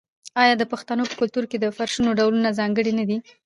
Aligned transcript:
آیا 0.41 0.53
د 0.57 0.63
پښتنو 0.71 1.03
په 1.09 1.13
کلتور 1.19 1.45
کې 1.51 1.57
د 1.59 1.65
فرشونو 1.77 2.11
ډولونه 2.19 2.49
ځانګړي 2.59 2.91
نه 2.99 3.03
دي؟ 3.09 3.17